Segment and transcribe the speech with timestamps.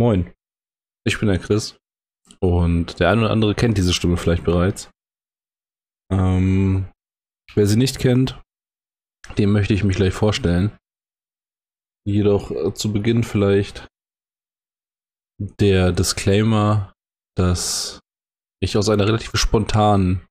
[0.00, 0.32] Moin,
[1.04, 1.76] ich bin der Chris
[2.38, 4.92] und der eine oder andere kennt diese Stimme vielleicht bereits.
[6.12, 6.88] Ähm,
[7.56, 8.40] wer sie nicht kennt,
[9.38, 10.78] dem möchte ich mich gleich vorstellen.
[12.06, 13.88] Jedoch äh, zu Beginn vielleicht
[15.40, 16.92] der Disclaimer,
[17.36, 17.98] dass
[18.62, 20.24] ich aus einer relativ spontanen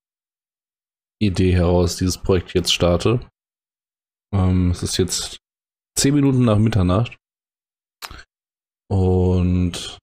[1.22, 3.30] Idee heraus dieses Projekt jetzt starte.
[4.34, 5.40] Ähm, es ist jetzt
[5.98, 7.18] zehn Minuten nach Mitternacht
[8.90, 9.98] und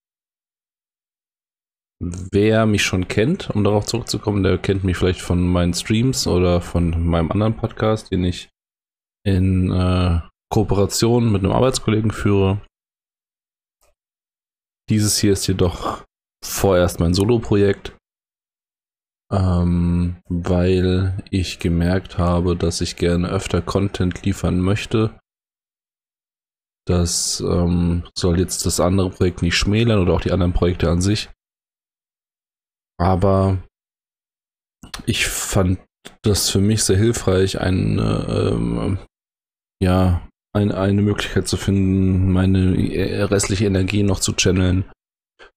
[2.01, 6.61] wer mich schon kennt, um darauf zurückzukommen, der kennt mich vielleicht von meinen Streams oder
[6.61, 8.49] von meinem anderen Podcast, den ich
[9.27, 10.21] in äh,
[10.53, 12.61] Kooperation mit einem Arbeitskollegen führe.
[14.91, 16.05] Dieses hier ist jedoch
[16.45, 17.97] vorerst mein Solo-Projekt,
[19.33, 25.19] ähm, weil ich gemerkt habe, dass ich gerne öfter Content liefern möchte
[26.87, 31.01] das ähm, soll jetzt das andere Projekt nicht schmälern oder auch die anderen Projekte an
[31.01, 31.31] sich.
[32.99, 33.59] Aber
[35.07, 35.81] ich fand
[36.23, 38.99] das für mich sehr hilfreich, eine, ähm,
[39.83, 42.75] ja, ein, eine Möglichkeit zu finden, meine
[43.31, 44.85] restliche Energie noch zu channeln.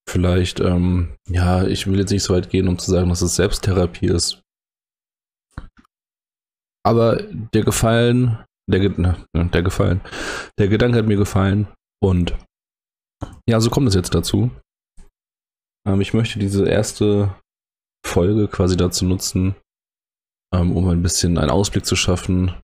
[0.09, 3.35] Vielleicht, ähm, ja, ich will jetzt nicht so weit gehen, um zu sagen, dass es
[3.35, 4.41] Selbsttherapie ist.
[6.83, 10.01] Aber der Gefallen der, der gefallen.
[10.59, 11.67] Der Gedanke hat mir gefallen
[12.03, 12.37] und
[13.49, 14.51] ja, so kommt es jetzt dazu.
[15.87, 17.35] Ähm, ich möchte diese erste
[18.05, 19.55] Folge quasi dazu nutzen,
[20.53, 22.55] ähm, um ein bisschen einen Ausblick zu schaffen,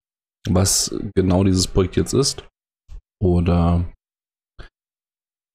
[0.47, 2.45] was genau dieses Projekt jetzt ist.
[3.21, 3.89] Oder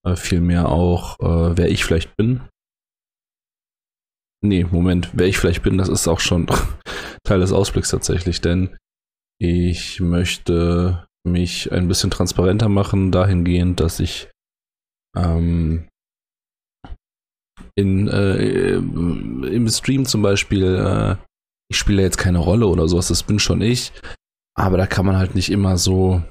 [0.06, 2.48] äh, vielmehr auch, äh, wer ich vielleicht bin.
[4.42, 6.46] Nee, Moment, wer ich vielleicht bin, das ist auch schon
[7.24, 8.76] Teil des Ausblicks tatsächlich, denn
[9.41, 14.28] ich möchte mich ein bisschen transparenter machen, dahingehend, dass ich
[15.17, 15.89] ähm,
[17.77, 21.16] in, äh, im Stream zum Beispiel, äh,
[21.70, 23.93] ich spiele jetzt keine Rolle oder sowas, das bin schon ich,
[24.56, 26.22] aber da kann man halt nicht immer so,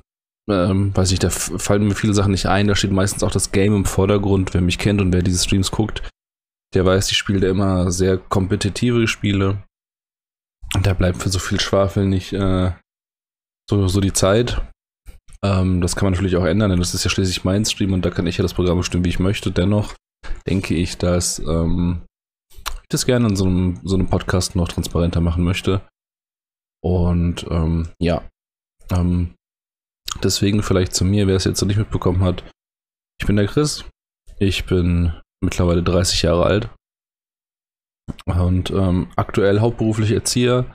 [0.50, 3.52] ähm, weiß ich, da fallen mir viele Sachen nicht ein, da steht meistens auch das
[3.52, 6.10] Game im Vordergrund, wer mich kennt und wer diese Streams guckt,
[6.74, 9.64] der weiß, ich spiele da immer sehr kompetitive Spiele.
[10.76, 12.74] Und da bleibt für so viel Schwafel nicht, äh,
[13.70, 14.62] so, so die Zeit.
[15.44, 18.04] Ähm, das kann man natürlich auch ändern, denn das ist ja schließlich mein Stream und
[18.04, 19.52] da kann ich ja das Programm bestimmen, wie ich möchte.
[19.52, 19.94] Dennoch
[20.48, 22.06] denke ich, dass ähm,
[22.66, 25.82] ich das gerne in so einem, so einem Podcast noch transparenter machen möchte.
[26.84, 28.28] Und ähm, ja,
[28.92, 29.36] ähm,
[30.24, 32.44] deswegen vielleicht zu mir, wer es jetzt noch nicht mitbekommen hat.
[33.20, 33.84] Ich bin der Chris.
[34.40, 36.70] Ich bin mittlerweile 30 Jahre alt
[38.26, 40.74] und ähm, aktuell hauptberuflich Erzieher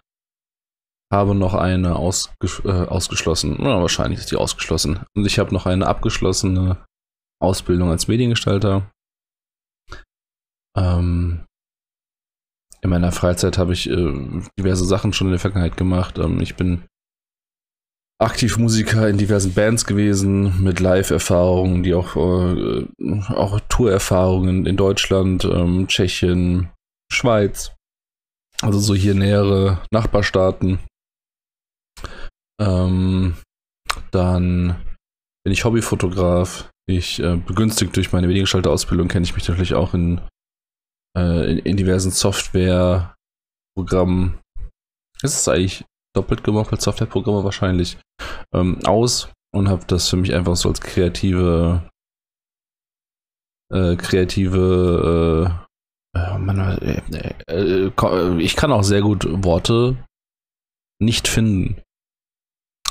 [1.12, 3.56] habe noch eine ausges äh, ausgeschlossen.
[3.58, 5.00] Na, wahrscheinlich ist die ausgeschlossen.
[5.14, 6.78] Und ich habe noch eine abgeschlossene
[7.40, 8.90] Ausbildung als Mediengestalter.
[10.76, 11.44] Ähm,
[12.80, 16.18] in meiner Freizeit habe ich äh, diverse Sachen schon in der Vergangenheit gemacht.
[16.18, 16.84] Ähm, ich bin
[18.18, 22.86] aktiv Musiker in diversen Bands gewesen, mit Live-Erfahrungen, die auch, äh,
[23.28, 26.70] auch Tour-Erfahrungen in Deutschland, ähm, Tschechien,
[27.12, 27.72] Schweiz.
[28.62, 30.78] Also so hier nähere Nachbarstaaten.
[32.62, 33.34] Ähm,
[34.12, 34.80] dann
[35.44, 36.70] bin ich Hobbyfotograf.
[36.88, 40.20] Ich äh, begünstigt durch meine Mediengestalter-Ausbildung kenne ich mich natürlich auch in,
[41.16, 44.38] äh, in, in, diversen Softwareprogrammen.
[45.22, 45.84] Ist es eigentlich
[46.14, 47.96] doppelt gemoppelt Softwareprogramme wahrscheinlich
[48.54, 51.88] ähm, aus und habe das für mich einfach so als kreative
[53.72, 55.66] äh, kreative
[56.14, 57.00] äh, äh man, äh,
[57.48, 57.90] äh,
[58.38, 59.96] ich kann auch sehr gut Worte
[61.00, 61.80] nicht finden.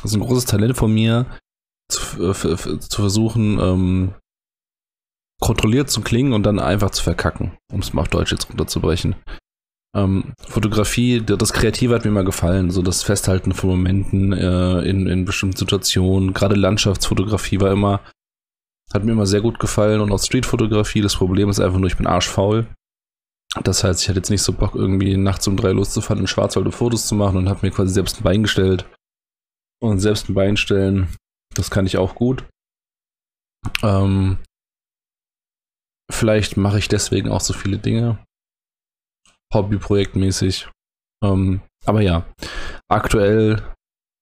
[0.01, 1.25] Das ist ein großes Talent von mir,
[1.91, 4.13] zu, zu versuchen, ähm,
[5.39, 9.15] kontrolliert zu klingen und dann einfach zu verkacken, um es mal auf Deutsch jetzt runterzubrechen.
[9.95, 15.07] Ähm, Fotografie, das Kreative hat mir immer gefallen, so das Festhalten von Momenten äh, in,
[15.07, 16.33] in bestimmten Situationen.
[16.33, 17.99] Gerade Landschaftsfotografie war immer,
[18.93, 21.01] hat mir immer sehr gut gefallen und auch Streetfotografie.
[21.01, 22.67] Das Problem ist einfach nur, ich bin arschfaul.
[23.63, 26.73] Das heißt, ich hatte jetzt nicht so Bock, irgendwie nachts um drei loszufahren, in Schwarzwald
[26.73, 28.85] Fotos zu machen und habe mir quasi selbst ein Bein gestellt
[29.81, 31.07] und selbst ein Bein stellen,
[31.55, 32.45] das kann ich auch gut.
[33.83, 34.37] Ähm,
[36.11, 38.23] vielleicht mache ich deswegen auch so viele Dinge.
[39.53, 40.69] Hobbyprojektmäßig.
[41.23, 42.25] Ähm, aber ja,
[42.87, 43.61] aktuell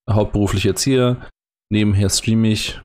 [0.10, 1.30] hauptberuflich Erzieher.
[1.72, 2.82] Nebenher streame ich.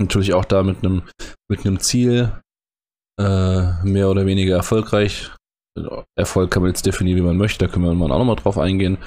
[0.00, 1.02] Natürlich auch da mit einem
[1.50, 2.40] mit Ziel.
[3.20, 5.32] Äh, mehr oder weniger erfolgreich.
[6.16, 7.66] Erfolg kann man jetzt definieren, wie man möchte.
[7.66, 8.98] Da können wir auch nochmal drauf eingehen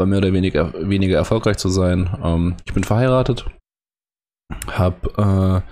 [0.00, 2.18] war mehr oder weniger, weniger erfolgreich zu sein.
[2.22, 3.46] Ähm, ich bin verheiratet,
[4.66, 5.62] habe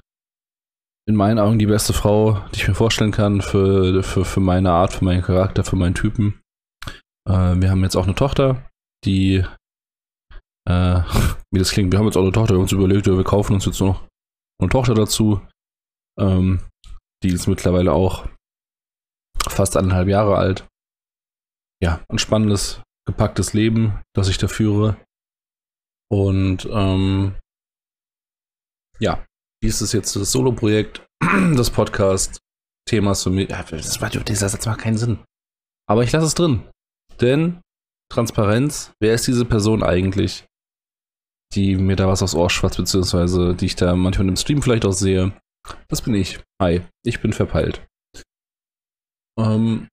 [1.08, 4.72] in meinen Augen die beste Frau, die ich mir vorstellen kann für, für, für meine
[4.72, 6.42] Art, für meinen Charakter, für meinen Typen.
[7.26, 8.68] Äh, wir haben jetzt auch eine Tochter,
[9.06, 9.42] die,
[10.68, 11.00] äh,
[11.50, 13.54] wie das klingt, wir haben jetzt auch eine Tochter, wir haben uns überlegt, wir kaufen
[13.54, 14.06] uns jetzt noch
[14.60, 15.40] eine Tochter dazu.
[16.20, 16.60] Ähm,
[17.22, 18.28] die ist mittlerweile auch
[19.48, 20.66] fast eineinhalb Jahre alt.
[21.82, 24.98] Ja, ein spannendes, gepacktes Leben, das ich da führe.
[26.10, 27.34] Und ähm,
[29.00, 29.24] ja,
[29.62, 31.06] dies ist jetzt das Solo-Projekt,
[31.56, 33.48] das Podcast-Thema für mich.
[33.48, 35.24] Ja, das war, dieser Satz macht keinen Sinn.
[35.88, 36.68] Aber ich lasse es drin.
[37.20, 37.62] Denn
[38.12, 40.44] Transparenz, wer ist diese Person eigentlich,
[41.54, 44.84] die mir da was aufs Ohr schwatzt, beziehungsweise die ich da manchmal im Stream vielleicht
[44.84, 45.32] auch sehe?
[45.88, 46.40] Das bin ich.
[46.60, 47.86] Hi, ich bin verpeilt.
[49.38, 49.88] Ähm,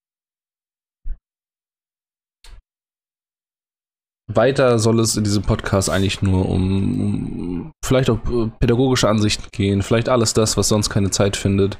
[4.35, 9.47] weiter soll es in diesem Podcast eigentlich nur um, um, vielleicht auch äh, pädagogische Ansichten
[9.51, 11.77] gehen, vielleicht alles das, was sonst keine Zeit findet.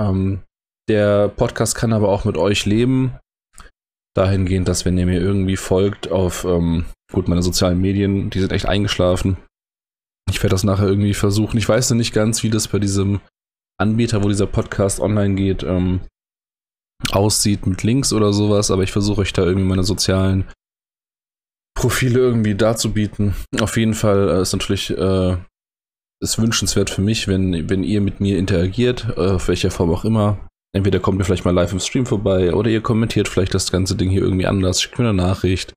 [0.00, 0.42] Ähm,
[0.88, 3.18] der Podcast kann aber auch mit euch leben.
[4.14, 8.52] Dahingehend, dass wenn ihr mir irgendwie folgt auf, ähm, gut, meine sozialen Medien, die sind
[8.52, 9.36] echt eingeschlafen.
[10.30, 11.58] Ich werde das nachher irgendwie versuchen.
[11.58, 13.20] Ich weiß noch nicht ganz, wie das bei diesem
[13.78, 16.00] Anbieter, wo dieser Podcast online geht, ähm,
[17.10, 20.46] aussieht mit Links oder sowas, aber ich versuche euch da irgendwie meine sozialen
[21.76, 23.34] Profile irgendwie darzubieten.
[23.60, 25.36] Auf jeden Fall äh, ist natürlich äh,
[26.20, 30.04] ist wünschenswert für mich, wenn, wenn ihr mit mir interagiert, äh, auf welcher Form auch
[30.04, 30.48] immer.
[30.74, 33.96] Entweder kommt ihr vielleicht mal live im Stream vorbei oder ihr kommentiert vielleicht das ganze
[33.96, 35.72] Ding hier irgendwie anders, schickt mir eine Nachricht,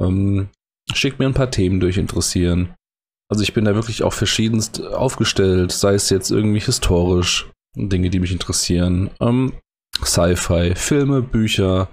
[0.00, 0.48] ähm,
[0.92, 2.74] schickt mir ein paar Themen durch interessieren.
[3.30, 8.20] Also ich bin da wirklich auch verschiedenst aufgestellt, sei es jetzt irgendwie historisch, Dinge, die
[8.20, 9.54] mich interessieren, ähm,
[10.04, 11.88] Sci-Fi, Filme, Bücher,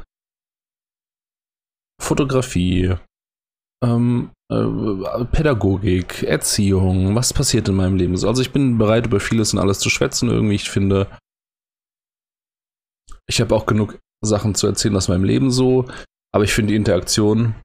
[2.01, 2.95] Fotografie,
[3.83, 8.27] ähm, äh, Pädagogik, Erziehung, was passiert in meinem Leben so.
[8.27, 10.55] Also ich bin bereit, über vieles und alles zu schwätzen irgendwie.
[10.55, 11.07] Ich finde,
[13.27, 15.85] ich habe auch genug Sachen zu erzählen aus meinem Leben so,
[16.33, 17.55] aber ich finde die Interaktion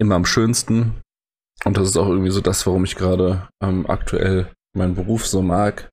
[0.00, 1.00] immer am schönsten.
[1.64, 5.40] Und das ist auch irgendwie so das, warum ich gerade ähm, aktuell meinen Beruf so
[5.40, 5.90] mag.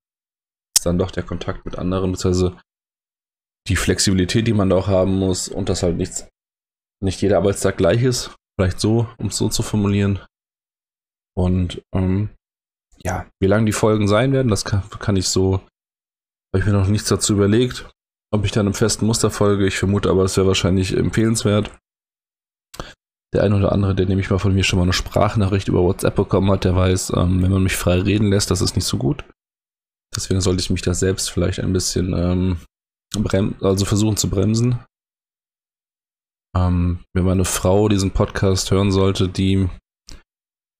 [0.75, 2.59] Ist dann doch der Kontakt mit anderen, beziehungsweise
[3.67, 6.27] die Flexibilität, die man da auch haben muss und dass halt nichts,
[7.01, 8.35] nicht jeder Arbeitstag gleich ist.
[8.57, 10.19] Vielleicht so, um es so zu formulieren.
[11.35, 12.29] Und ähm,
[13.03, 15.55] ja, wie lang die Folgen sein werden, das kann, kann ich so,
[16.53, 17.89] habe ich mir noch nichts dazu überlegt.
[18.33, 21.71] Ob ich dann im festen Muster folge, ich vermute aber, es wäre wahrscheinlich empfehlenswert.
[23.33, 26.15] Der eine oder andere, der nämlich mal von mir schon mal eine Sprachnachricht über WhatsApp
[26.15, 28.97] bekommen hat, der weiß, ähm, wenn man mich frei reden lässt, das ist nicht so
[28.97, 29.23] gut.
[30.13, 32.57] Deswegen sollte ich mich da selbst vielleicht ein bisschen ähm,
[33.61, 34.79] also versuchen zu bremsen.
[36.55, 39.69] Ähm, wenn meine Frau diesen Podcast hören sollte, die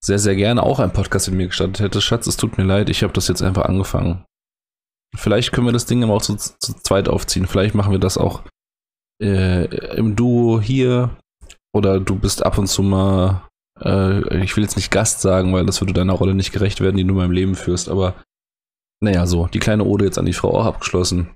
[0.04, 2.90] sehr, sehr gerne auch einen Podcast mit mir gestartet hätte, Schatz, es tut mir leid,
[2.90, 4.26] ich habe das jetzt einfach angefangen.
[5.16, 7.46] Vielleicht können wir das Ding aber auch zu, zu zweit aufziehen.
[7.46, 8.44] Vielleicht machen wir das auch
[9.22, 9.66] äh,
[9.96, 11.18] im Duo hier.
[11.74, 13.48] Oder du bist ab und zu mal,
[13.80, 16.98] äh, ich will jetzt nicht Gast sagen, weil das würde deiner Rolle nicht gerecht werden,
[16.98, 17.90] die du in meinem Leben führst.
[17.90, 18.16] Aber
[19.02, 21.34] naja, so, die kleine Ode jetzt an die Frau auch abgeschlossen.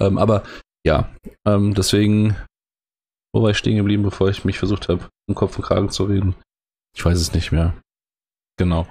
[0.00, 0.42] Ähm, aber
[0.86, 1.08] ja,
[1.46, 2.36] ähm, deswegen,
[3.34, 6.04] wo war ich stehen geblieben, bevor ich mich versucht habe, um Kopf und Kragen zu
[6.04, 6.36] reden?
[6.96, 7.74] Ich weiß es nicht mehr.
[8.56, 8.86] Genau.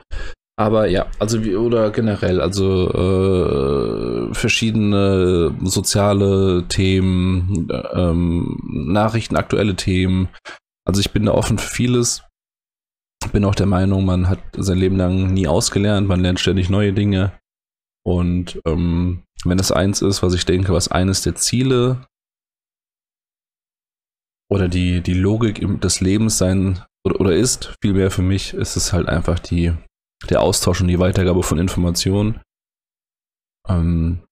[0.60, 10.28] Aber ja, also wie, oder generell, also äh, verschiedene soziale Themen, ähm, Nachrichten, aktuelle Themen.
[10.86, 12.24] Also ich bin da offen für vieles.
[13.32, 16.92] Bin auch der Meinung, man hat sein Leben lang nie ausgelernt, man lernt ständig neue
[16.92, 17.32] Dinge.
[18.06, 22.06] Und ähm, wenn das eins ist, was ich denke, was eines der Ziele
[24.52, 28.94] oder die, die Logik des Lebens sein oder, oder ist, vielmehr für mich, ist es
[28.94, 29.74] halt einfach die,
[30.30, 32.42] der Austausch und die Weitergabe von Informationen.
[33.68, 34.24] Ähm,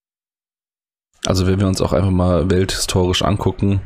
[1.26, 3.82] also wenn wir uns auch einfach mal welthistorisch angucken,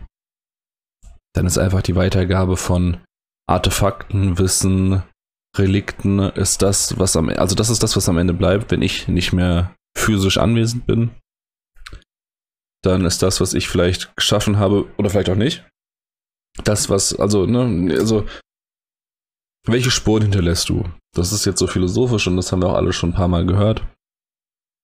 [1.34, 3.03] dann ist einfach die Weitergabe von
[3.48, 5.03] Artefakten, Wissen,
[5.58, 9.08] Relikten ist das, was am also das ist das, was am Ende bleibt, wenn ich
[9.08, 11.12] nicht mehr physisch anwesend bin,
[12.84, 15.65] dann ist das, was ich vielleicht geschaffen habe, oder vielleicht auch nicht,
[16.63, 18.25] das, was, also, ne, also,
[19.67, 20.83] welche Spuren hinterlässt du?
[21.13, 23.45] Das ist jetzt so philosophisch und das haben wir auch alle schon ein paar Mal
[23.45, 23.85] gehört.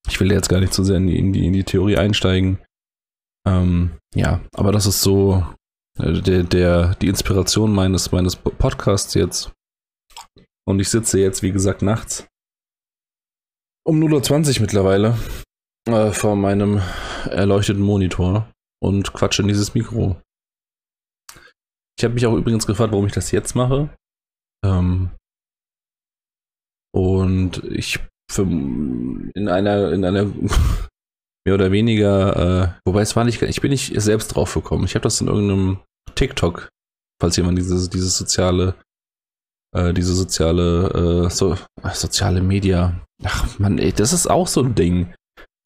[0.08, 2.60] Ich will jetzt gar nicht so sehr in die, in die, in die Theorie einsteigen.
[3.48, 5.46] Ähm, ja, aber das ist so
[6.00, 9.52] äh, der, der, die Inspiration meines, meines Podcasts jetzt.
[10.68, 12.28] Und ich sitze jetzt, wie gesagt, nachts
[13.84, 15.18] um 0.20 Uhr mittlerweile
[15.88, 16.82] äh, vor meinem
[17.26, 18.52] erleuchteten Monitor
[18.82, 20.22] und quatsche in dieses Mikro.
[22.02, 23.96] Ich habe mich auch übrigens gefragt, warum ich das jetzt mache.
[24.66, 25.12] Ähm,
[26.96, 28.00] und ich
[28.40, 30.26] in einer, in einer
[31.46, 34.86] mehr oder weniger, äh, wobei es war nicht, ich bin nicht selbst drauf gekommen.
[34.86, 35.78] Ich habe das in irgendeinem
[36.16, 36.70] TikTok,
[37.22, 38.74] falls jemand dieses, dieses soziale,
[39.76, 41.56] äh, diese soziale, äh, so,
[41.94, 43.00] soziale Media.
[43.24, 45.14] Ach man, ey, das ist auch so ein Ding.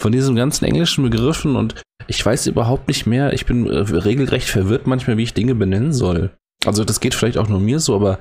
[0.02, 4.50] Von diesen ganzen englischen Begriffen und ich weiß überhaupt nicht mehr, ich bin äh, regelrecht
[4.50, 6.36] verwirrt manchmal, wie ich Dinge benennen soll.
[6.66, 8.20] Also das geht vielleicht auch nur mir so, aber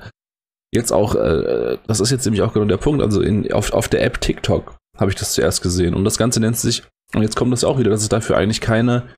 [0.73, 3.89] jetzt auch, äh, das ist jetzt nämlich auch genau der Punkt, also in, auf, auf
[3.89, 7.35] der App TikTok habe ich das zuerst gesehen und das Ganze nennt sich, und jetzt
[7.35, 9.13] kommt das auch wieder, dass es dafür eigentlich keine,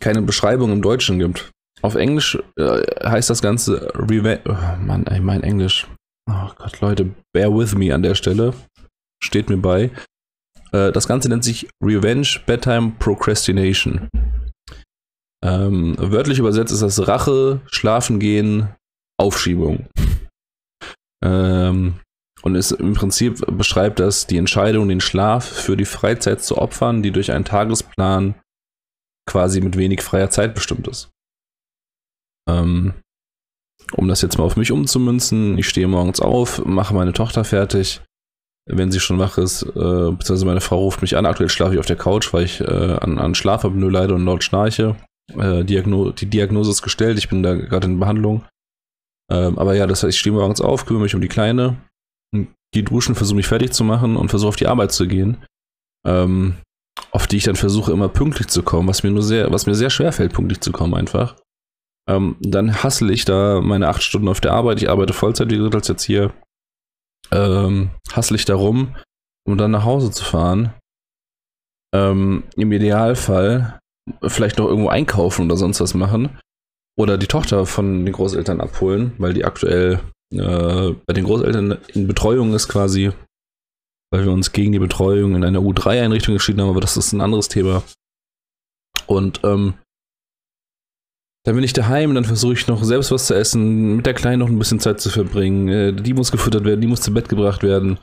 [0.00, 1.50] keine Beschreibung im Deutschen gibt.
[1.82, 5.86] Auf Englisch äh, heißt das Ganze Revenge, oh Mann, ey, mein Englisch.
[6.30, 8.54] Oh Gott, Leute, bear with me an der Stelle.
[9.22, 9.90] Steht mir bei.
[10.74, 14.08] Äh, das Ganze nennt sich Revenge Bedtime Procrastination.
[15.44, 18.74] Ähm, wörtlich übersetzt ist das Rache, Schlafen gehen,
[19.18, 19.86] Aufschiebung.
[21.22, 22.00] Ähm,
[22.42, 27.02] und ist im Prinzip beschreibt das die Entscheidung, den Schlaf für die Freizeit zu opfern,
[27.02, 28.34] die durch einen Tagesplan
[29.26, 31.10] quasi mit wenig freier Zeit bestimmt ist.
[32.48, 32.94] Ähm,
[33.92, 38.02] um das jetzt mal auf mich umzumünzen, ich stehe morgens auf, mache meine Tochter fertig,
[38.66, 41.26] wenn sie schon wach ist, äh, beziehungsweise meine Frau ruft mich an.
[41.26, 44.42] Aktuell schlafe ich auf der Couch, weil ich äh, an, an Schlafapnoe leide und laut
[44.42, 44.96] schnarche.
[45.36, 48.44] Äh, Diagno die Diagnose ist gestellt, ich bin da gerade in Behandlung.
[49.30, 51.76] Ähm, aber ja, das heißt, ich stehe morgens auf, kümmere mich um die Kleine,
[52.72, 55.44] gehe duschen, versuche mich fertig zu machen und versuche auf die Arbeit zu gehen.
[56.06, 56.56] Ähm,
[57.10, 59.74] auf die ich dann versuche, immer pünktlich zu kommen, was mir nur sehr, was mir
[59.74, 61.36] sehr schwer fällt, pünktlich zu kommen einfach.
[62.08, 64.82] Ähm, dann hassle ich da meine acht Stunden auf der Arbeit.
[64.82, 66.32] Ich arbeite Vollzeit, wie gesagt, als jetzt hier.
[67.30, 68.94] Ähm, hassle ich da rum,
[69.46, 70.74] um dann nach Hause zu fahren.
[71.94, 73.78] Ähm, Im Idealfall
[74.26, 76.38] vielleicht noch irgendwo einkaufen oder sonst was machen.
[76.96, 80.00] Oder die Tochter von den Großeltern abholen, weil die aktuell
[80.32, 83.10] äh, bei den Großeltern in Betreuung ist quasi,
[84.12, 87.20] weil wir uns gegen die Betreuung in einer U3-Einrichtung entschieden haben, aber das ist ein
[87.20, 87.82] anderes Thema.
[89.06, 89.74] Und ähm,
[91.44, 94.40] dann bin ich daheim, dann versuche ich noch selbst was zu essen, mit der Kleinen
[94.40, 95.68] noch ein bisschen Zeit zu verbringen.
[95.68, 97.98] Äh, die muss gefüttert werden, die muss zu Bett gebracht werden.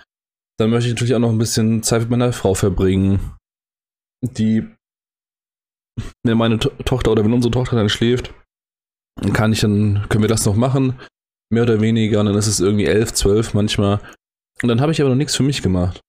[0.60, 3.20] Dann möchte ich natürlich auch noch ein bisschen Zeit mit meiner Frau verbringen,
[4.22, 4.68] die
[6.24, 8.34] wenn meine to Tochter oder wenn unsere Tochter dann schläft,
[9.34, 11.00] kann ich dann, können wir das noch machen,
[11.52, 14.00] mehr oder weniger, und dann ist es irgendwie elf, zwölf manchmal.
[14.62, 16.00] Und dann habe ich aber noch nichts für mich gemacht.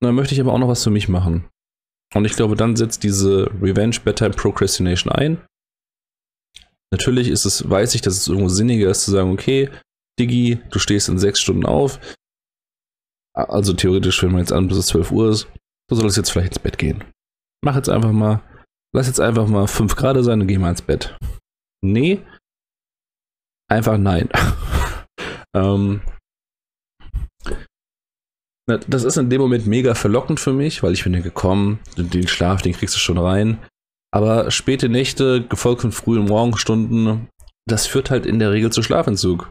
[0.00, 1.48] Und dann möchte ich aber auch noch was für mich machen.
[2.14, 5.40] Und ich glaube, dann setzt diese Revenge Bedtime Procrastination ein.
[6.94, 9.68] Natürlich ist es, weiß ich, dass es irgendwo sinniger ist zu sagen, okay,
[10.18, 11.98] Digi, du stehst in sechs Stunden auf.
[13.34, 15.48] Also theoretisch, wenn man jetzt an bis es 12 Uhr ist,
[15.88, 17.02] du solltest jetzt vielleicht ins Bett gehen.
[17.64, 18.42] Mach jetzt einfach mal
[18.94, 21.18] Lass jetzt einfach mal 5 Grad sein und geh mal ins Bett.
[21.82, 22.22] Nee.
[23.68, 24.28] Einfach nein.
[25.56, 26.00] ähm,
[28.66, 32.28] das ist in dem Moment mega verlockend für mich, weil ich bin ja gekommen, den
[32.28, 33.58] Schlaf, den kriegst du schon rein.
[34.14, 37.28] Aber späte Nächte, gefolgt von frühen Morgenstunden,
[37.68, 39.50] das führt halt in der Regel zu Schlafentzug.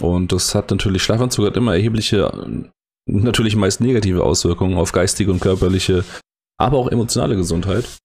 [0.00, 2.30] Und das hat natürlich, Schlafanzug hat immer erhebliche,
[3.06, 6.04] natürlich meist negative Auswirkungen auf geistige und körperliche,
[6.56, 7.98] aber auch emotionale Gesundheit.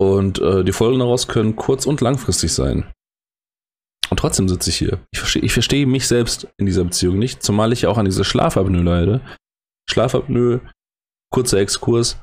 [0.00, 2.90] Und äh, die Folgen daraus können kurz- und langfristig sein.
[4.10, 5.06] Und trotzdem sitze ich hier.
[5.12, 8.24] Ich verstehe ich versteh mich selbst in dieser Beziehung nicht, zumal ich auch an dieser
[8.24, 9.20] Schlafapnoe leide.
[9.88, 10.62] Schlafapnoe,
[11.32, 12.20] kurzer Exkurs.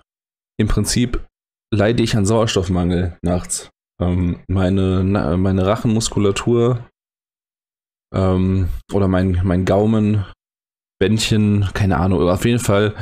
[0.59, 1.25] Im Prinzip
[1.73, 3.69] leide ich an Sauerstoffmangel nachts.
[3.99, 6.87] Ähm, meine, meine Rachenmuskulatur
[8.13, 10.25] ähm, oder mein, mein Gaumen,
[10.99, 12.95] Bändchen, keine Ahnung, auf jeden Fall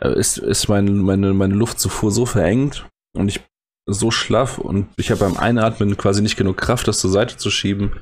[0.00, 3.40] äh, ist, ist mein, meine, meine Luftzufuhr so verengt und ich
[3.90, 7.50] so schlaff und ich habe beim Einatmen quasi nicht genug Kraft, das zur Seite zu
[7.50, 8.00] schieben.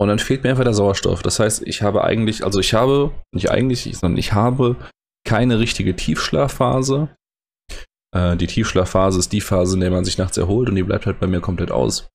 [0.00, 1.22] Und dann fehlt mir einfach der Sauerstoff.
[1.22, 4.76] Das heißt, ich habe eigentlich, also ich habe, nicht eigentlich, sondern ich habe
[5.26, 7.08] keine richtige Tiefschlafphase.
[8.18, 11.06] Äh, die Tiefschlafphase ist die Phase, in der man sich nachts erholt und die bleibt
[11.06, 12.08] halt bei mir komplett aus.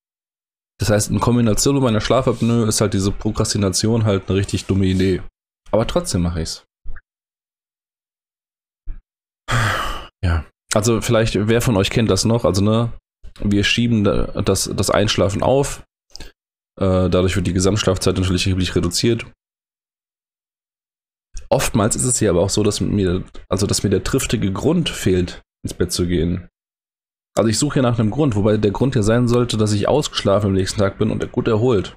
[0.78, 4.86] Das heißt, in Kombination mit meiner Schlafapnoe ist halt diese Prokrastination halt eine richtig dumme
[4.86, 5.22] Idee.
[5.70, 6.64] Aber trotzdem mache ich's.
[10.22, 10.44] Ja.
[10.74, 12.44] Also vielleicht, wer von euch kennt das noch?
[12.44, 12.92] Also, ne,
[13.40, 15.84] wir schieben das, das Einschlafen auf.
[16.80, 19.26] Äh, dadurch wird die Gesamtschlafzeit natürlich erheblich reduziert.
[21.50, 24.88] Oftmals ist es ja aber auch so, dass mir, also dass mir der triftige Grund
[24.88, 26.48] fehlt, ins Bett zu gehen.
[27.36, 29.88] Also ich suche ja nach einem Grund, wobei der Grund ja sein sollte, dass ich
[29.88, 31.96] ausgeschlafen am nächsten Tag bin und gut erholt.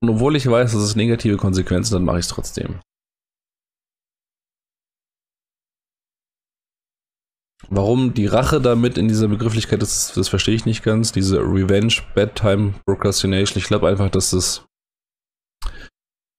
[0.00, 2.80] Und obwohl ich weiß, dass es negative Konsequenzen hat, mache ich es trotzdem.
[7.68, 11.12] Warum die Rache damit in dieser Begrifflichkeit ist, das verstehe ich nicht ganz.
[11.12, 13.58] Diese Revenge, Bedtime, Procrastination.
[13.58, 14.66] Ich glaube einfach, dass das,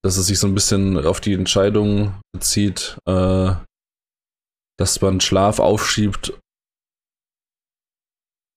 [0.03, 3.55] dass es sich so ein bisschen auf die Entscheidung bezieht, äh,
[4.77, 6.39] dass man Schlaf aufschiebt,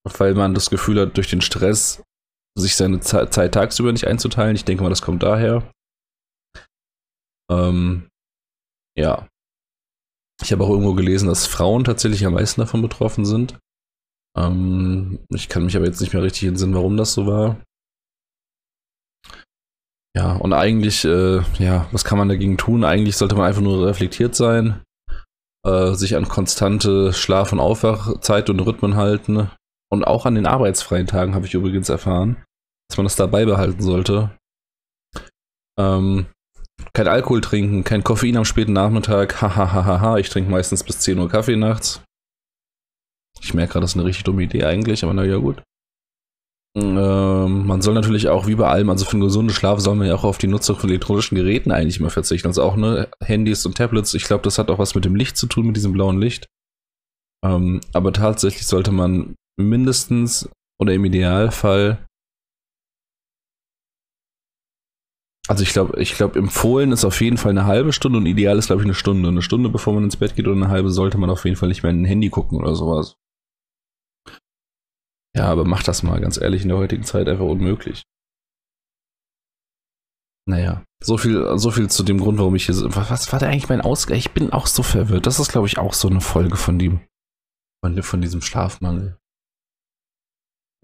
[0.04, 2.02] weil man das Gefühl hat, durch den Stress
[2.58, 4.56] sich seine Zeit tagsüber nicht einzuteilen.
[4.56, 5.70] Ich denke mal, das kommt daher.
[7.50, 8.08] Ähm,
[8.96, 9.28] ja.
[10.42, 13.58] Ich habe auch irgendwo gelesen, dass Frauen tatsächlich am meisten davon betroffen sind.
[14.37, 17.60] Ähm, ich kann mich aber jetzt nicht mehr richtig entsinnen, warum das so war.
[20.16, 22.84] Ja, und eigentlich, äh, ja, was kann man dagegen tun?
[22.84, 24.82] Eigentlich sollte man einfach nur reflektiert sein,
[25.67, 29.50] äh, sich an konstante Schlaf- und Aufwachzeit und Rhythmen halten.
[29.91, 32.45] Und auch an den arbeitsfreien Tagen habe ich übrigens erfahren,
[32.88, 34.31] dass man das dabei behalten sollte.
[35.79, 36.27] Ähm,
[36.93, 39.41] kein Alkohol trinken, kein Koffein am späten Nachmittag.
[39.41, 42.03] Hahaha, ich trinke meistens bis 10 Uhr Kaffee nachts.
[43.41, 45.62] Ich merke gerade, das ist eine richtig dumme Idee eigentlich, aber naja, gut.
[46.80, 50.06] Ähm, man soll natürlich auch wie bei allem, also für einen gesunden Schlaf soll man
[50.06, 52.49] ja auch auf die Nutzung von elektronischen Geräten eigentlich immer verzichten.
[52.49, 54.14] Also auch ne, Handys und Tablets.
[54.14, 56.47] Ich glaube, das hat auch was mit dem Licht zu tun, mit diesem blauen Licht.
[57.44, 60.49] Ähm, aber tatsächlich sollte man mindestens
[60.80, 61.99] oder im Idealfall
[65.49, 68.58] Also ich glaube, ich glaube, empfohlen ist auf jeden Fall eine halbe Stunde und ideal
[68.58, 69.30] ist, glaube ich, eine Stunde.
[69.30, 71.70] Eine Stunde, bevor man ins Bett geht und eine halbe sollte man auf jeden Fall
[71.70, 73.16] nicht mehr in ein Handy gucken oder sowas.
[75.38, 78.02] Ja, aber mach das mal, ganz ehrlich, in der heutigen Zeit einfach unmöglich.
[80.49, 82.92] Naja, so viel, so viel zu dem Grund, warum ich hier so.
[82.97, 84.18] Was war da eigentlich mein Ausgang?
[84.18, 85.26] Ich bin auch so verwirrt.
[85.26, 87.07] Das ist, glaube ich, auch so eine Folge von dem,
[87.85, 89.16] von, von diesem Schlafmangel.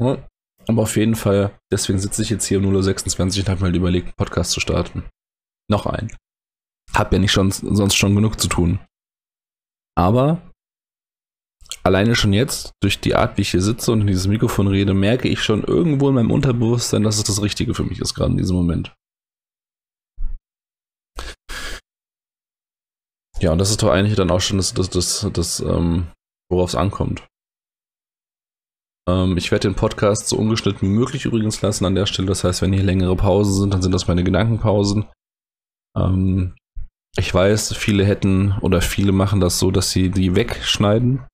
[0.01, 0.29] Ja.
[0.69, 4.07] Aber auf jeden Fall, deswegen sitze ich jetzt hier um 0.26 und habe mal überlegt,
[4.07, 5.05] einen Podcast zu starten.
[5.69, 6.17] Noch einen.
[6.93, 8.79] Hab ja nicht schon, sonst schon genug zu tun.
[9.97, 10.54] Aber
[11.85, 14.95] alleine schon jetzt, durch die Art, wie ich hier sitze und in dieses Mikrofon rede,
[14.95, 18.33] merke ich schon irgendwo in meinem Unterbewusstsein, dass es das Richtige für mich ist, gerade
[18.33, 18.95] in diesem Moment.
[23.41, 26.07] Ja, und das ist doch eigentlich dann auch schon das, das, das, das ähm,
[26.51, 27.27] worauf es ankommt.
[29.07, 32.29] Ähm, ich werde den Podcast so ungeschnitten wie möglich übrigens lassen an der Stelle.
[32.29, 35.07] Das heißt, wenn hier längere Pausen sind, dann sind das meine Gedankenpausen.
[35.97, 36.55] Ähm,
[37.17, 41.25] ich weiß, viele hätten oder viele machen das so, dass sie die wegschneiden.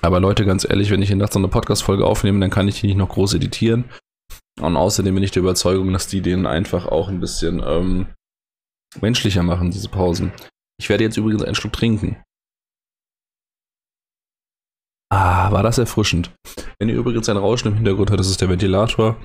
[0.00, 2.80] Aber Leute, ganz ehrlich, wenn ich in Nacht so eine Podcast-Folge aufnehme, dann kann ich
[2.80, 3.84] die nicht noch groß editieren.
[4.60, 8.06] Und außerdem bin ich der Überzeugung, dass die den einfach auch ein bisschen ähm,
[9.00, 10.32] menschlicher machen, diese Pausen.
[10.80, 12.22] Ich werde jetzt übrigens einen Schluck trinken.
[15.10, 16.30] Ah, war das erfrischend.
[16.78, 19.16] Wenn ihr übrigens ein Rauschen im Hintergrund hört, das ist der Ventilator.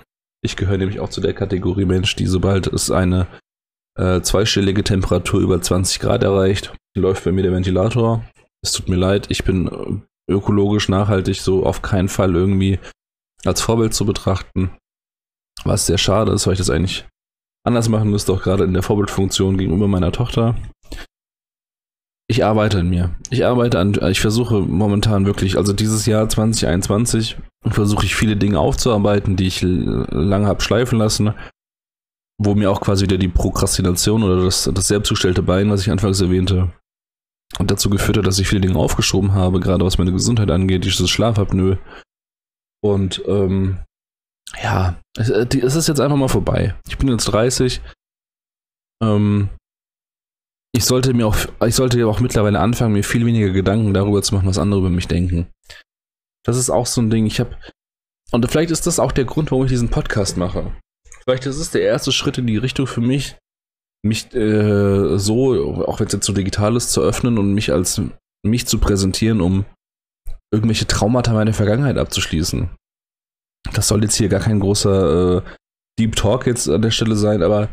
[0.41, 3.27] Ich gehöre nämlich auch zu der Kategorie Mensch, die sobald es eine
[3.97, 8.23] äh, zweistellige Temperatur über 20 Grad erreicht, läuft bei mir der Ventilator.
[8.63, 12.79] Es tut mir leid, ich bin äh, ökologisch nachhaltig so auf keinen Fall irgendwie
[13.45, 14.71] als Vorbild zu betrachten.
[15.65, 17.05] Was sehr schade ist, weil ich das eigentlich
[17.65, 20.55] anders machen müsste, auch gerade in der Vorbildfunktion gegenüber meiner Tochter
[22.33, 23.15] ich arbeite an mir.
[23.29, 28.59] Ich arbeite an, ich versuche momentan wirklich, also dieses Jahr 2021 versuche ich viele Dinge
[28.59, 31.33] aufzuarbeiten, die ich lange habe schleifen lassen,
[32.39, 36.21] wo mir auch quasi wieder die Prokrastination oder das, das selbstgestellte Bein, was ich anfangs
[36.21, 36.71] erwähnte,
[37.59, 41.09] dazu geführt hat, dass ich viele Dinge aufgeschoben habe, gerade was meine Gesundheit angeht, dieses
[41.09, 41.77] Schlafapnoe.
[42.83, 43.79] Und ähm,
[44.61, 46.75] ja, es, es ist jetzt einfach mal vorbei.
[46.87, 47.81] Ich bin jetzt 30.
[49.01, 49.49] Ähm,
[50.75, 54.33] ich sollte mir auch, ich sollte auch mittlerweile anfangen, mir viel weniger Gedanken darüber zu
[54.35, 55.47] machen, was andere über mich denken.
[56.45, 57.25] Das ist auch so ein Ding.
[57.25, 57.55] Ich habe
[58.33, 60.75] und vielleicht ist das auch der Grund, warum ich diesen Podcast mache.
[61.23, 63.37] Vielleicht ist es der erste Schritt in die Richtung für mich,
[64.03, 68.01] mich äh, so, auch wenn es jetzt so digital ist, zu öffnen und mich als
[68.45, 69.65] mich zu präsentieren, um
[70.53, 72.69] irgendwelche Traumata meiner Vergangenheit abzuschließen.
[73.73, 75.41] Das soll jetzt hier gar kein großer äh,
[75.99, 77.69] Deep Talk jetzt an der Stelle sein, aber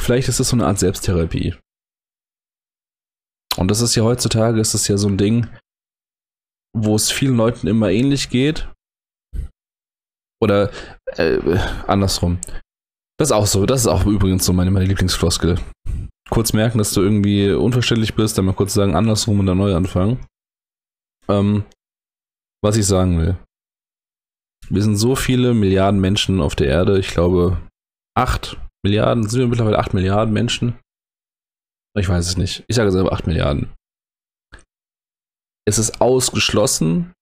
[0.00, 1.54] Vielleicht ist es so eine Art Selbsttherapie.
[3.56, 5.46] Und das ist ja heutzutage, ist es ja so ein Ding,
[6.76, 8.68] wo es vielen Leuten immer ähnlich geht.
[10.42, 10.72] Oder
[11.16, 11.38] äh,
[11.86, 12.40] andersrum.
[13.20, 13.66] Das ist auch so.
[13.66, 15.60] Das ist auch übrigens so meine, meine Lieblingsfloskel.
[16.30, 19.74] Kurz merken, dass du irgendwie unverständlich bist, dann mal kurz sagen, andersrum und dann neu
[19.74, 20.24] anfangen.
[21.28, 21.64] Ähm,
[22.64, 23.36] was ich sagen will.
[24.70, 26.98] Wir sind so viele Milliarden Menschen auf der Erde.
[26.98, 27.60] Ich glaube,
[28.16, 30.78] acht Milliarden, sind wir mittlerweile 8 Milliarden Menschen?
[31.98, 32.64] Ich weiß es nicht.
[32.68, 33.70] Ich sage selber 8 Milliarden.
[35.68, 37.12] Es ist ausgeschlossen,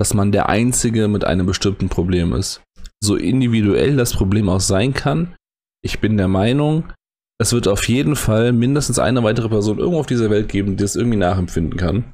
[0.00, 2.60] dass man der Einzige mit einem bestimmten Problem ist.
[3.02, 5.34] So individuell das Problem auch sein kann,
[5.82, 6.92] ich bin der Meinung,
[7.40, 10.84] es wird auf jeden Fall mindestens eine weitere Person irgendwo auf dieser Welt geben, die
[10.84, 12.12] es irgendwie nachempfinden kann.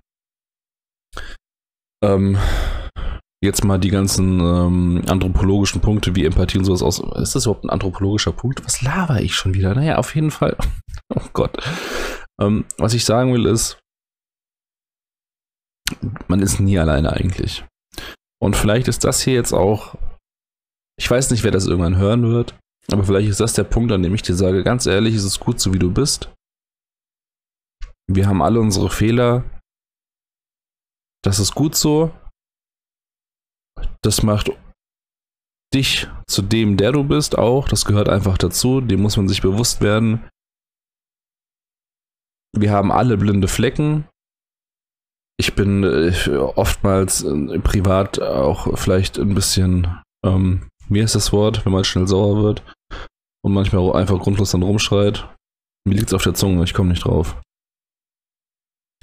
[2.04, 2.38] Ähm,
[3.42, 7.00] jetzt mal die ganzen ähm, anthropologischen Punkte wie Empathie und sowas aus.
[7.20, 8.64] Ist das überhaupt ein anthropologischer Punkt?
[8.64, 9.74] Was laber ich schon wieder?
[9.74, 10.56] Naja, auf jeden Fall.
[11.14, 11.56] oh Gott.
[12.40, 13.78] Ähm, was ich sagen will ist,
[16.28, 17.64] man ist nie alleine eigentlich.
[18.40, 19.96] Und vielleicht ist das hier jetzt auch,
[20.98, 22.58] ich weiß nicht, wer das irgendwann hören wird,
[22.90, 25.40] aber vielleicht ist das der Punkt, an dem ich dir sage, ganz ehrlich, ist es
[25.40, 26.32] gut so, wie du bist.
[28.08, 29.44] Wir haben alle unsere Fehler.
[31.22, 32.14] Das ist gut so.
[34.02, 34.52] Das macht
[35.74, 37.68] dich zu dem, der du bist, auch.
[37.68, 38.80] Das gehört einfach dazu.
[38.80, 40.28] Dem muss man sich bewusst werden.
[42.56, 44.08] Wir haben alle blinde Flecken.
[45.38, 51.64] Ich bin äh, oftmals äh, privat auch vielleicht ein bisschen, ähm, wie ist das Wort,
[51.64, 52.62] wenn man schnell sauer wird
[53.44, 55.28] und manchmal einfach grundlos dann rumschreit.
[55.86, 57.40] Mir liegt es auf der Zunge, ich komme nicht drauf.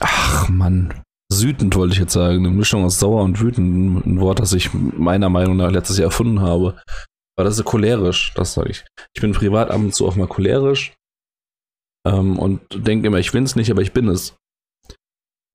[0.01, 2.45] Ach Mann, Sütend wollte ich jetzt sagen.
[2.45, 4.05] Eine Mischung aus sauer und wütend.
[4.05, 6.79] Ein Wort, das ich meiner Meinung nach letztes Jahr erfunden habe.
[7.35, 8.85] Aber das ist cholerisch, das sage ich.
[9.15, 10.93] Ich bin privat ab und zu auch mal cholerisch.
[12.05, 14.35] Ähm, und denke immer, ich bin es nicht, aber ich bin es.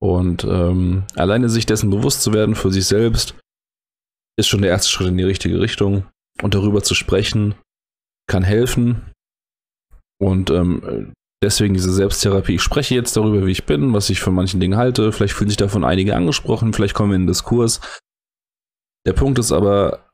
[0.00, 3.34] Und ähm, alleine sich dessen bewusst zu werden für sich selbst,
[4.36, 6.06] ist schon der erste Schritt in die richtige Richtung.
[6.42, 7.54] Und darüber zu sprechen,
[8.28, 9.12] kann helfen.
[10.20, 12.56] Und ähm, Deswegen diese Selbsttherapie.
[12.56, 15.12] Ich spreche jetzt darüber, wie ich bin, was ich von manchen Dingen halte.
[15.12, 17.80] Vielleicht fühlen sich davon einige angesprochen, vielleicht kommen wir in den Diskurs.
[19.06, 20.10] Der Punkt ist aber,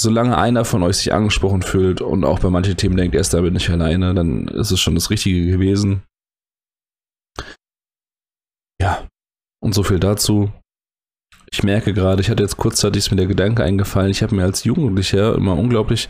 [0.00, 3.42] solange einer von euch sich angesprochen fühlt und auch bei manchen Themen denkt, erst da
[3.42, 6.02] bin ich alleine, dann ist es schon das Richtige gewesen.
[8.80, 9.06] Ja,
[9.62, 10.50] und so viel dazu.
[11.54, 14.64] Ich merke gerade, ich hatte jetzt kurzzeitig mir der Gedanke eingefallen, ich habe mir als
[14.64, 16.08] Jugendlicher immer unglaublich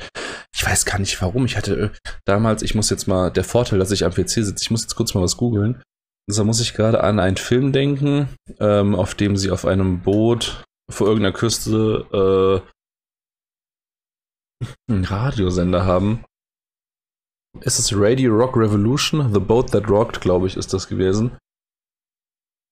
[0.55, 1.45] ich weiß gar nicht warum.
[1.45, 1.91] Ich hatte äh,
[2.25, 4.95] damals, ich muss jetzt mal, der Vorteil, dass ich am PC sitze, ich muss jetzt
[4.95, 5.83] kurz mal was googeln.
[6.27, 8.29] Da muss ich gerade an einen Film denken,
[8.61, 12.63] ähm, auf dem sie auf einem Boot vor irgendeiner Küste
[14.63, 16.25] äh, einen Radiosender haben.
[17.61, 19.33] Ist es Radio Rock Revolution?
[19.35, 21.37] The Boat That Rocked, glaube ich, ist das gewesen.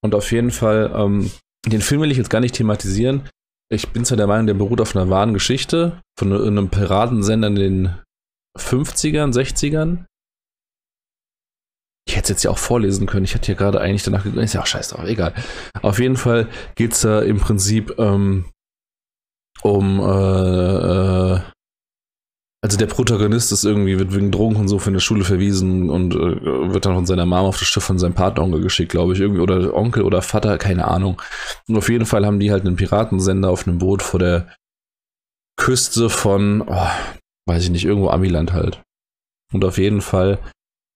[0.01, 1.31] Und auf jeden Fall, ähm,
[1.65, 3.29] den Film will ich jetzt gar nicht thematisieren.
[3.71, 7.55] Ich bin zwar der Meinung, der beruht auf einer wahren Geschichte von einem Piratensender in
[7.55, 7.97] den
[8.57, 10.05] 50ern, 60ern.
[12.05, 13.25] Ich hätte es jetzt ja auch vorlesen können.
[13.25, 14.43] Ich hatte hier gerade eigentlich danach geguckt.
[14.43, 15.33] Ist ja auch scheiße drauf, egal.
[15.81, 18.45] Auf jeden Fall geht es da im Prinzip ähm,
[19.61, 21.39] um äh, äh,
[22.63, 26.15] also der Protagonist ist irgendwie, wird wegen Drogen und so von der Schule verwiesen und
[26.15, 29.19] äh, wird dann von seiner Mama auf das Schiff von seinem Partneronkel geschickt, glaube ich.
[29.19, 31.21] Irgendwie, oder Onkel oder Vater, keine Ahnung.
[31.67, 34.47] Und auf jeden Fall haben die halt einen Piratensender auf einem Boot vor der
[35.57, 36.87] Küste von, oh,
[37.47, 38.81] weiß ich nicht, irgendwo Amiland halt.
[39.51, 40.39] Und auf jeden Fall,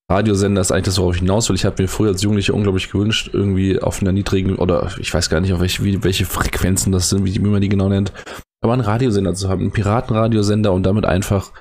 [0.10, 1.58] Radiosender ist eigentlich das, worauf ich hinaus will.
[1.58, 5.30] Ich habe mir früher als Jugendlicher unglaublich gewünscht, irgendwie auf einer niedrigen, oder ich weiß
[5.30, 8.14] gar nicht, auf welche, wie, welche Frequenzen das sind, wie man die genau nennt,
[8.62, 11.52] aber einen Radiosender zu haben, einen Piratenradiosender und damit einfach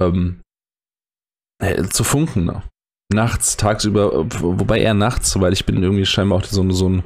[0.00, 0.40] ähm,
[1.58, 2.44] äh, zu funken.
[2.44, 2.62] Ne?
[3.12, 7.04] Nachts, tagsüber, wobei eher nachts, weil ich bin irgendwie scheinbar auch so, so ein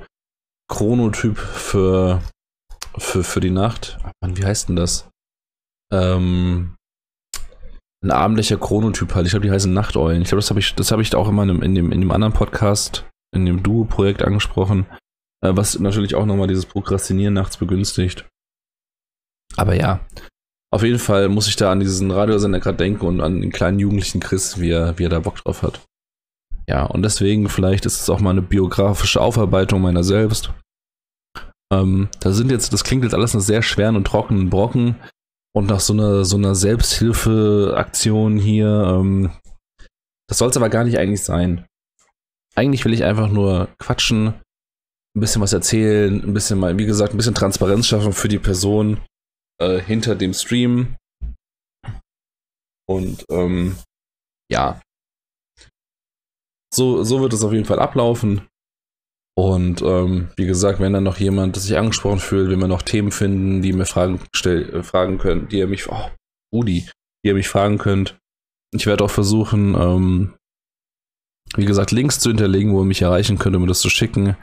[0.70, 2.23] Chronotyp für,
[2.97, 3.99] für, für die Nacht.
[4.20, 5.09] Mann, wie heißt denn das?
[5.92, 6.75] Ähm,
[8.03, 9.27] ein abendlicher Chronotyp halt.
[9.27, 10.23] Ich glaube, die heißen Nachteulen.
[10.23, 12.01] Ich glaube, das habe ich, das habe ich auch immer in dem, in dem, in
[12.03, 14.87] dem anderen Podcast, in dem Duo-Projekt angesprochen,
[15.42, 18.27] äh, was natürlich auch nochmal dieses Prokrastinieren nachts begünstigt.
[19.57, 20.01] Aber ja,
[20.73, 23.79] auf jeden Fall muss ich da an diesen Radiosender gerade denken und an den kleinen
[23.79, 25.81] jugendlichen Chris, wie er, wie er da Bock drauf hat.
[26.69, 30.53] Ja, und deswegen vielleicht ist es auch mal eine biografische Aufarbeitung meiner selbst.
[31.73, 34.97] Ähm, da sind jetzt, das klingt jetzt alles nach sehr schweren und trockenen Brocken
[35.55, 38.69] und nach so einer, so einer Selbsthilfeaktion hier.
[38.69, 39.31] Ähm,
[40.29, 41.67] das soll es aber gar nicht eigentlich sein.
[42.57, 44.35] Eigentlich will ich einfach nur quatschen,
[45.17, 48.38] ein bisschen was erzählen, ein bisschen mal, wie gesagt, ein bisschen Transparenz schaffen für die
[48.38, 49.01] Person,
[49.61, 50.97] äh, hinter dem Stream.
[52.87, 53.77] Und ähm,
[54.51, 54.81] ja.
[56.75, 58.49] So, so wird es auf jeden Fall ablaufen.
[59.37, 63.11] Und ähm, wie gesagt, wenn dann noch jemand sich angesprochen fühlt, wenn wir noch Themen
[63.11, 66.11] finden, die mir Fragen stell, äh, fragen können, die ihr mich, oh,
[66.55, 66.88] Rudi,
[67.25, 68.17] die ihr mich fragen könnt.
[68.73, 70.35] Ich werde auch versuchen, ähm,
[71.57, 74.37] wie gesagt, Links zu hinterlegen, wo ihr mich erreichen könnt, um mir das zu schicken.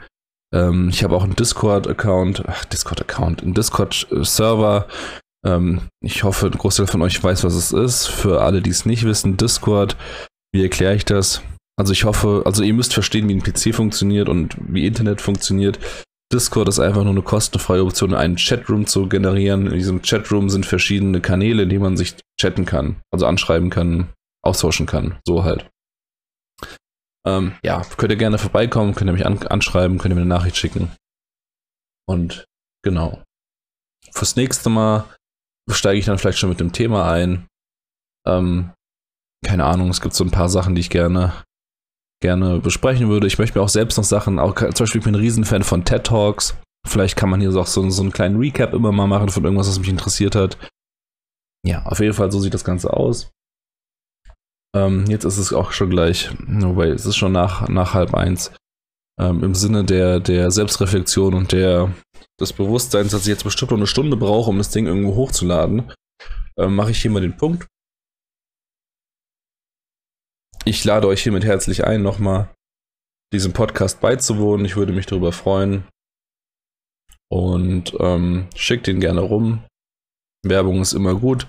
[0.52, 4.86] Ähm, ich habe auch einen Discord-Account, Discord-Account, einen Discord-Server.
[5.44, 8.06] Ähm, ich hoffe, ein Großteil von euch weiß, was es ist.
[8.06, 9.96] Für alle, die es nicht wissen, Discord,
[10.52, 11.42] wie erkläre ich das?
[11.78, 15.78] Also ich hoffe, also ihr müsst verstehen, wie ein PC funktioniert und wie Internet funktioniert.
[16.32, 19.66] Discord ist einfach nur eine kostenfreie Option, einen Chatroom zu generieren.
[19.66, 24.08] In diesem Chatroom sind verschiedene Kanäle, in denen man sich chatten kann, also anschreiben kann,
[24.42, 25.18] austauschen kann.
[25.26, 25.68] So halt.
[27.26, 30.28] Ähm, ja, könnt ihr gerne vorbeikommen, könnt ihr mich an anschreiben, könnt ihr mir eine
[30.28, 30.90] Nachricht schicken.
[32.08, 32.44] Und
[32.82, 33.22] genau.
[34.10, 35.04] fürs nächste Mal
[35.70, 37.46] steige ich dann vielleicht schon mit dem Thema ein.
[38.26, 38.72] Ähm,
[39.44, 41.32] keine Ahnung, es gibt so ein paar Sachen, die ich gerne,
[42.20, 43.26] gerne besprechen würde.
[43.26, 45.84] Ich möchte mir auch selbst noch Sachen, auch zum Beispiel, ich bin ein Riesenfan von
[45.84, 46.56] TED Talks.
[46.86, 49.68] Vielleicht kann man hier auch so, so einen kleinen Recap immer mal machen von irgendwas,
[49.68, 50.58] was mich interessiert hat.
[51.64, 53.30] Ja, auf jeden Fall, so sieht das Ganze aus.
[54.74, 58.52] Ähm, jetzt ist es auch schon gleich, wobei es ist schon nach, nach halb eins.
[59.20, 61.94] Ähm, Im Sinne der, der Selbstreflexion und der,
[62.40, 65.92] des Bewusstseins, dass ich jetzt bestimmt noch eine Stunde brauche, um das Ding irgendwo hochzuladen,
[66.56, 67.66] ähm, mache ich hier mal den Punkt.
[70.64, 72.54] Ich lade euch hiermit herzlich ein, nochmal
[73.32, 74.64] diesem Podcast beizuwohnen.
[74.64, 75.88] Ich würde mich darüber freuen.
[77.28, 79.64] Und ähm, schickt ihn gerne rum.
[80.44, 81.46] Werbung ist immer gut.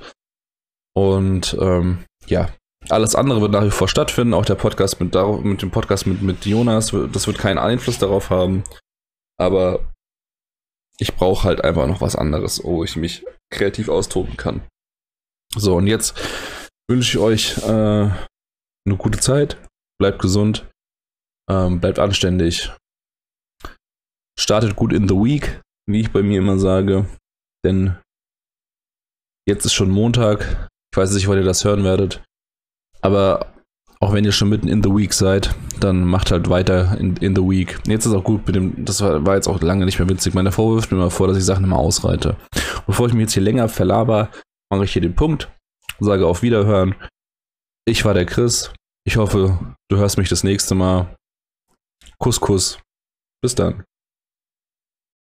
[0.95, 2.49] Und ähm, ja,
[2.89, 4.33] alles andere wird nach wie vor stattfinden.
[4.33, 8.29] Auch der Podcast mit, mit dem Podcast mit, mit Jonas, das wird keinen Einfluss darauf
[8.29, 8.63] haben.
[9.39, 9.91] Aber
[10.99, 14.61] ich brauche halt einfach noch was anderes, wo ich mich kreativ austoben kann.
[15.55, 16.15] So, und jetzt
[16.89, 18.09] wünsche ich euch äh,
[18.85, 19.57] eine gute Zeit.
[19.99, 20.67] Bleibt gesund.
[21.49, 22.71] Ähm, bleibt anständig.
[24.39, 27.05] Startet gut in the week, wie ich bei mir immer sage.
[27.65, 27.97] Denn
[29.47, 30.69] jetzt ist schon Montag.
[30.91, 32.23] Ich weiß nicht, wann ihr das hören werdet.
[33.03, 33.53] Aber
[33.99, 37.35] auch wenn ihr schon mitten in the week seid, dann macht halt weiter in, in
[37.35, 37.79] the week.
[37.85, 40.33] Jetzt ist auch gut mit dem, das war, war jetzt auch lange nicht mehr witzig.
[40.33, 42.37] Meine Frau wirft mir mal vor, dass ich Sachen immer ausreite.
[42.87, 44.29] Bevor ich mich jetzt hier länger verlaber,
[44.69, 45.49] mache ich hier den Punkt,
[45.99, 46.95] sage auf Wiederhören.
[47.85, 48.73] Ich war der Chris.
[49.05, 51.15] Ich hoffe, du hörst mich das nächste Mal.
[52.17, 52.79] Kuss, Kuss.
[53.41, 53.83] Bis dann.